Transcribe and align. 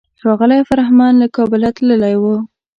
ښاغلی 0.21 0.59
فرهمند 0.69 1.15
له 1.21 1.27
کابله 1.35 1.69
تللی 1.75 2.15
و. 2.21 2.23